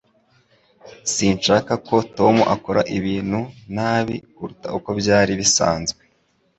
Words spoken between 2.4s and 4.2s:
akora ibintu nabi